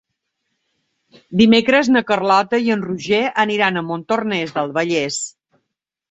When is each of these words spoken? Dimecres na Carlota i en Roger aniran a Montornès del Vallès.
Dimecres 1.41 1.89
na 1.95 2.01
Carlota 2.07 2.59
i 2.67 2.73
en 2.75 2.81
Roger 2.85 3.19
aniran 3.43 3.77
a 3.77 3.83
Montornès 3.91 4.55
del 4.55 4.73
Vallès. 4.79 5.19